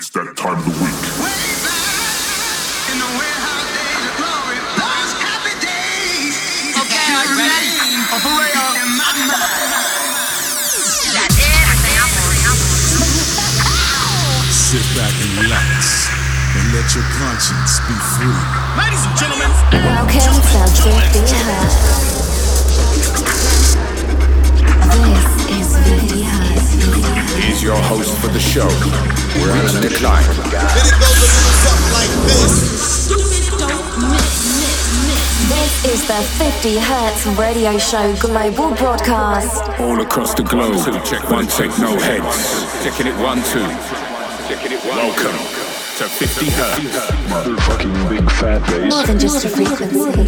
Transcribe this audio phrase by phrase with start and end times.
[0.00, 0.96] It's that time of the week.
[6.80, 7.68] Okay, are you ready?
[8.08, 8.32] Oh,
[14.48, 16.08] Sit back and relax
[16.56, 18.40] and let your conscience be free.
[18.80, 19.52] Ladies and gentlemen,
[19.84, 22.29] Welcome to 50 Hertz.
[27.40, 28.68] He's your host for the show.
[29.40, 30.24] We're on a decline.
[30.24, 32.54] Then it goes a little something like this.
[35.50, 39.62] This is the 50 Hertz radio show global broadcast.
[39.80, 40.76] All across the globe.
[41.04, 42.64] Check one, check no heads.
[42.84, 43.66] Checking it one, two.
[44.48, 44.98] Checking it one.
[44.98, 45.36] Welcome
[45.98, 47.10] to 50 Hertz.
[47.28, 48.94] Motherfucking big fat bass.
[48.94, 50.20] More than just a frequency.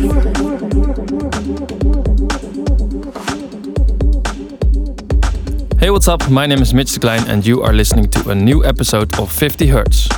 [5.83, 6.31] Hey, what's up?
[6.31, 9.67] My name is Mitch Klein, and you are listening to a new episode of 50
[9.67, 10.09] Hertz.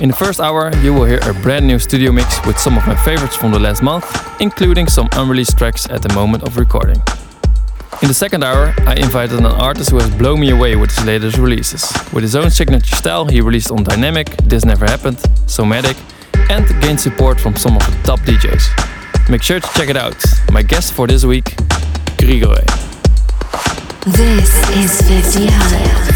[0.00, 2.84] In the first hour, you will hear a brand new studio mix with some of
[2.84, 4.04] my favorites from the last month,
[4.40, 7.00] including some unreleased tracks at the moment of recording.
[8.02, 11.04] In the second hour, I invited an artist who has blown me away with his
[11.04, 11.84] latest releases.
[12.12, 15.96] With his own signature style, he released on Diynamic, This Never Happened, Somatic,
[16.50, 19.30] and gained support from some of the top DJs.
[19.30, 20.20] Make sure to check it out.
[20.50, 21.54] My guest for this week,
[22.18, 22.87] Grigore.
[24.06, 26.07] This is 50 Hertz.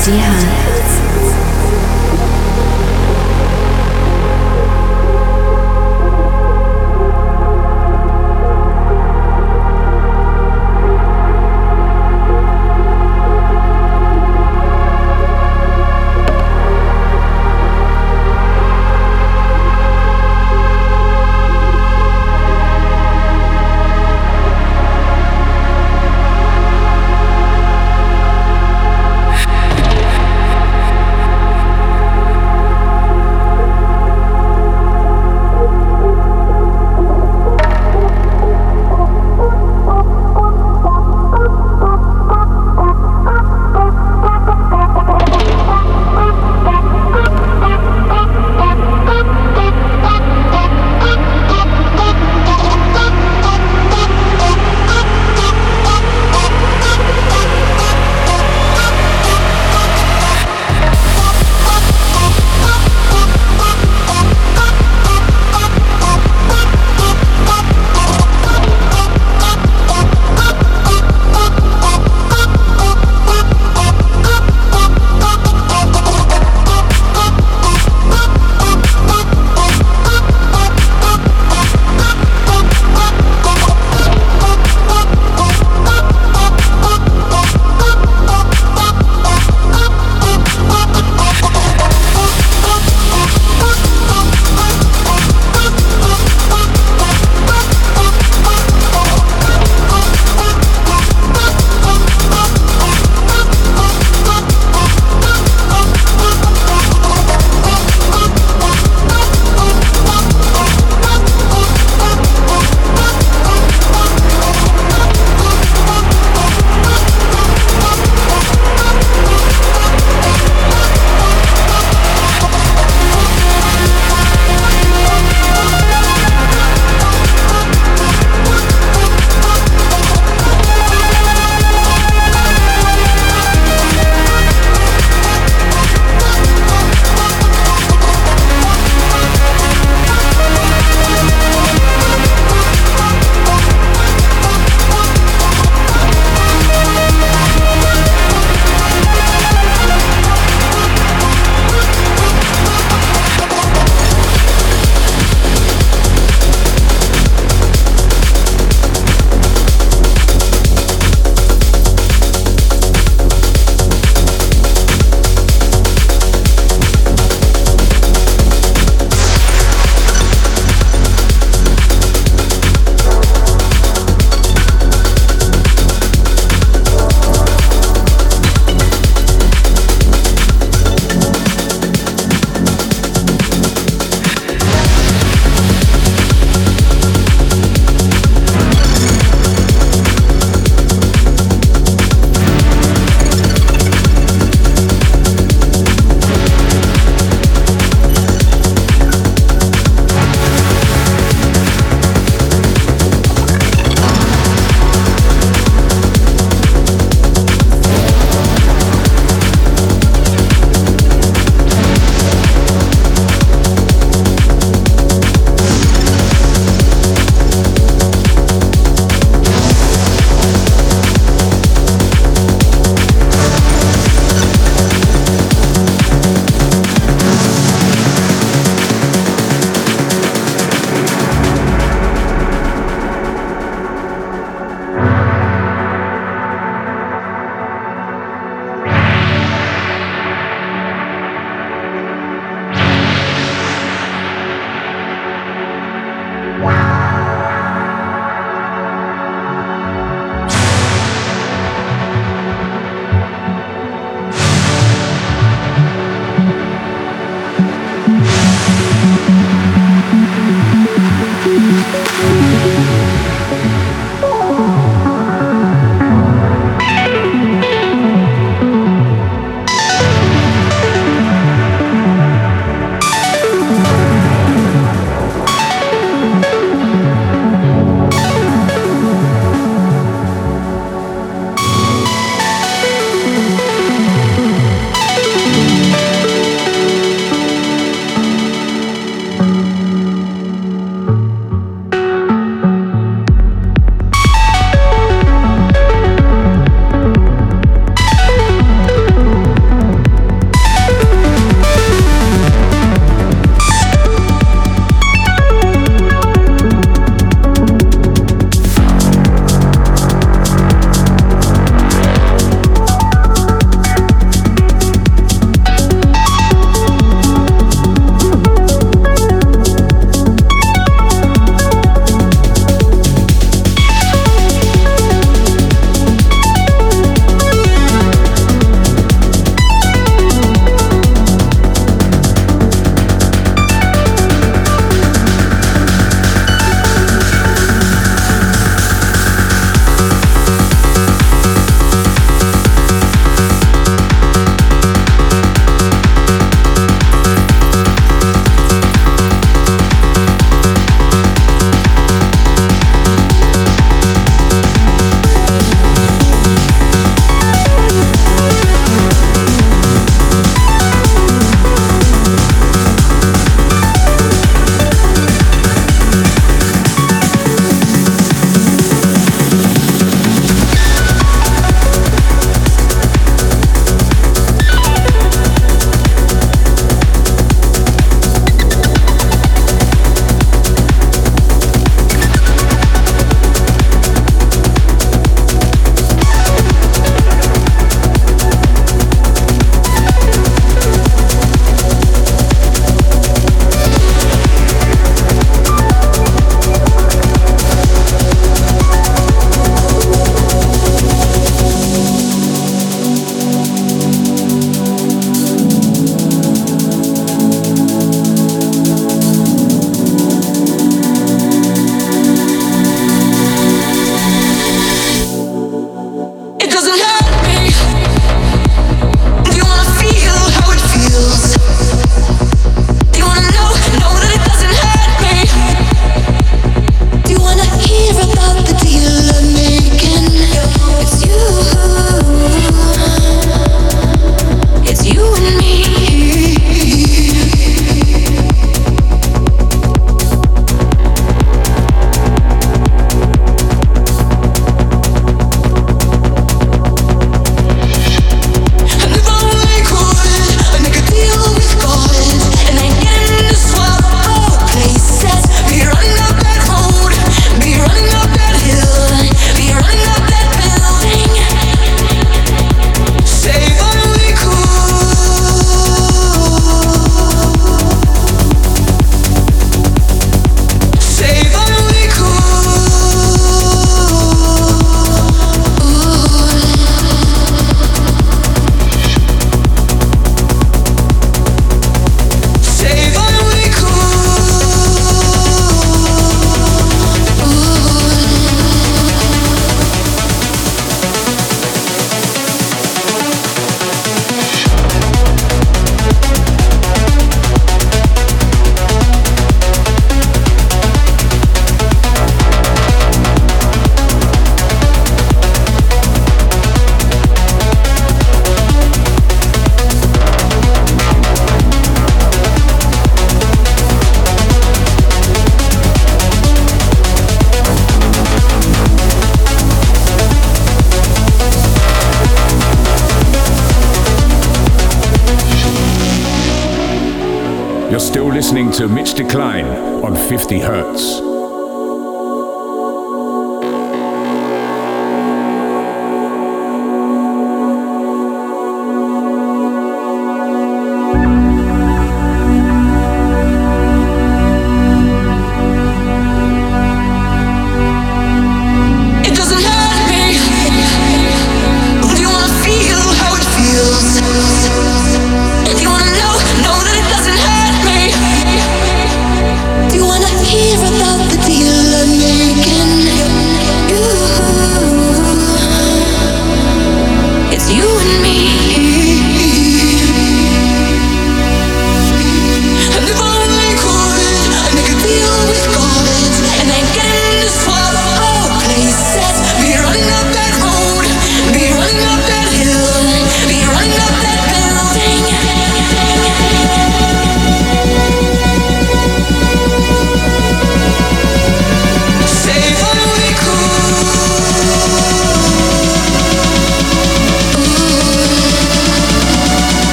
[0.00, 0.79] 50 Hertz.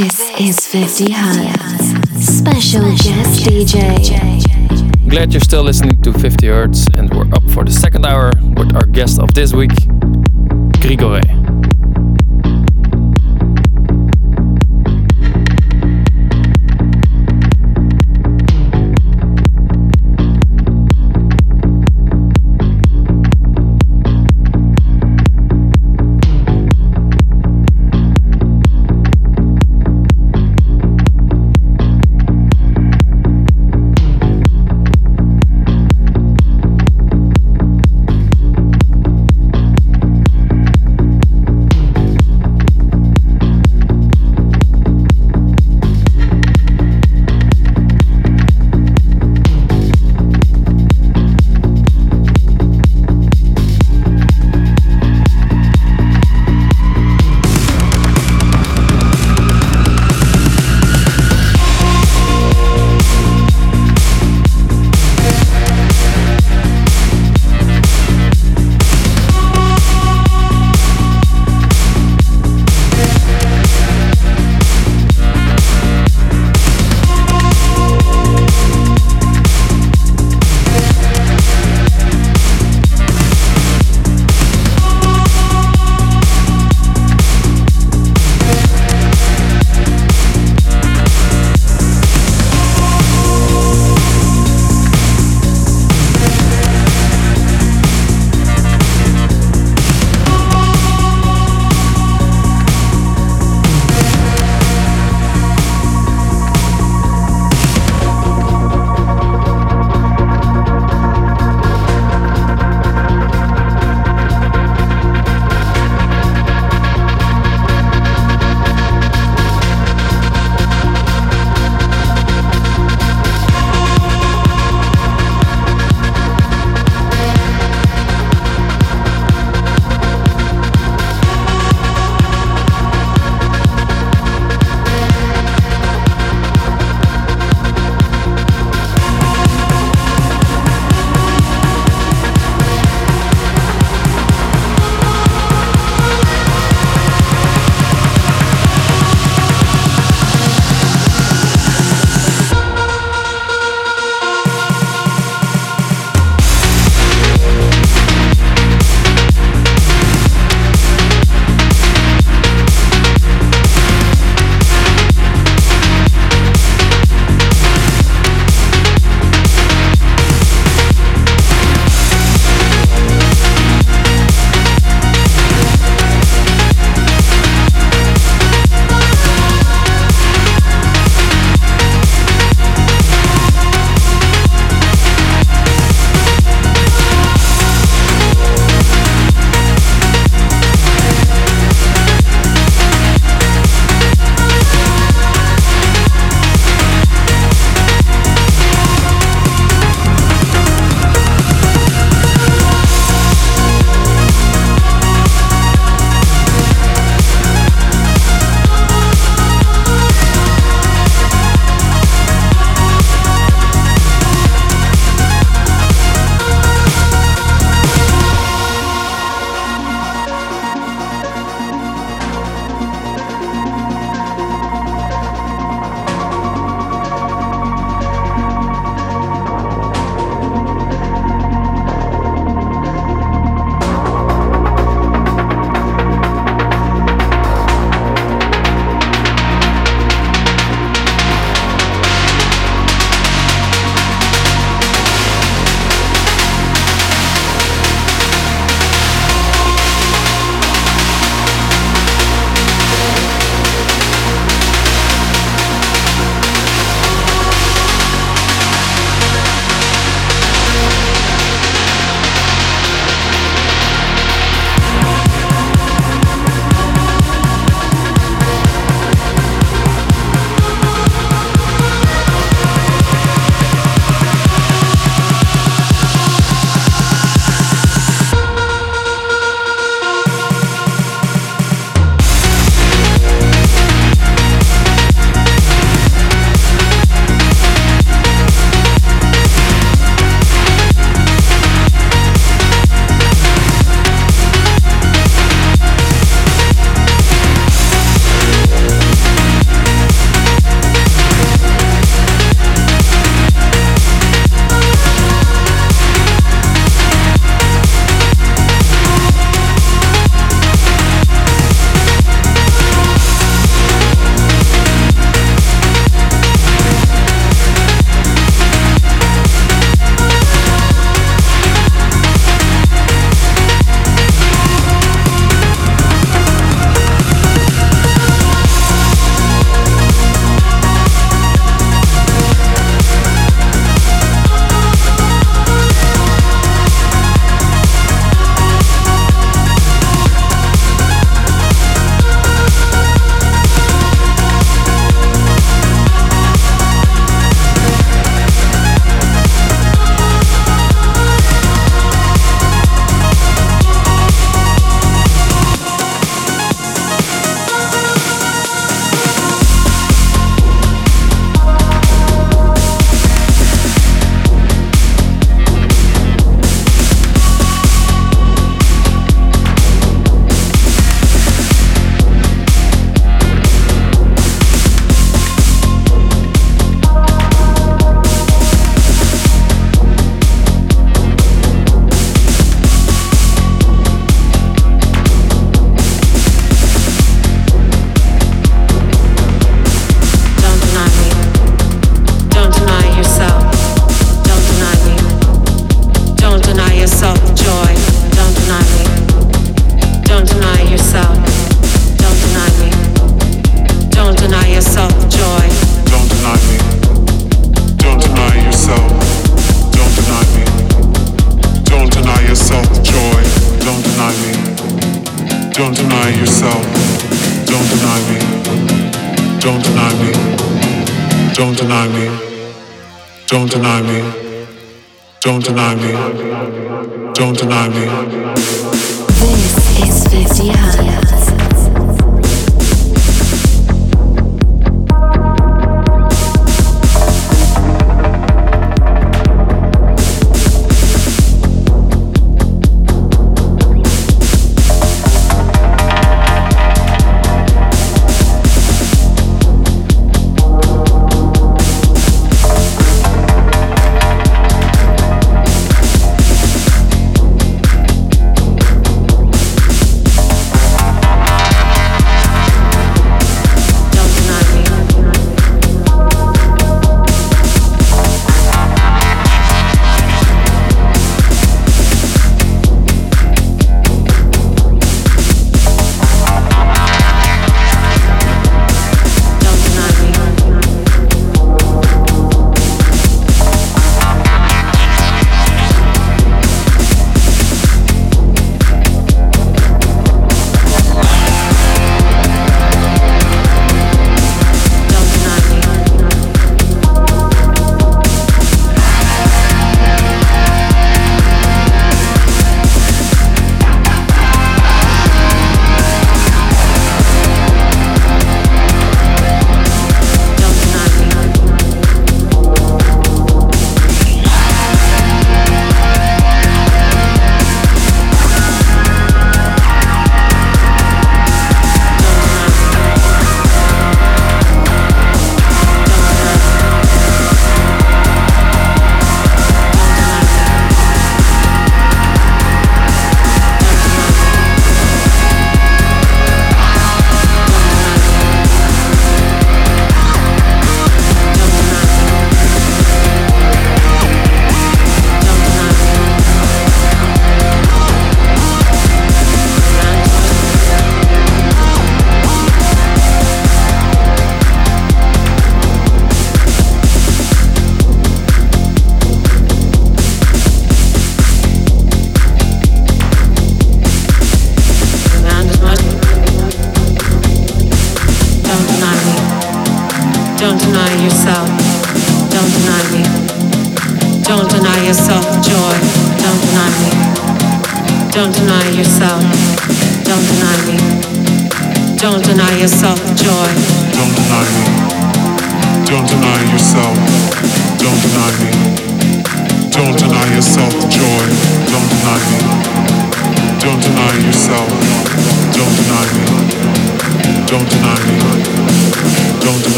[0.00, 2.24] This is 50 Hertz.
[2.24, 2.80] Special.
[5.10, 8.74] Glad you're still listening to 50 Hertz, and we're up for the second hour with
[8.74, 9.72] our guest of this week,
[10.80, 11.39] Grigore.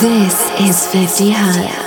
[0.00, 1.85] This is 50 Hertz.